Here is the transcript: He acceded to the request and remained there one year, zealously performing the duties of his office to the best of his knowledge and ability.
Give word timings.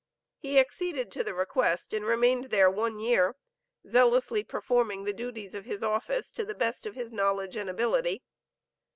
He 0.39 0.57
acceded 0.57 1.11
to 1.11 1.23
the 1.23 1.35
request 1.35 1.93
and 1.93 2.03
remained 2.03 2.45
there 2.45 2.71
one 2.71 2.97
year, 2.97 3.35
zealously 3.87 4.43
performing 4.43 5.03
the 5.03 5.13
duties 5.13 5.53
of 5.53 5.65
his 5.65 5.83
office 5.83 6.31
to 6.31 6.43
the 6.43 6.55
best 6.55 6.87
of 6.87 6.95
his 6.95 7.11
knowledge 7.13 7.55
and 7.55 7.69
ability. 7.69 8.23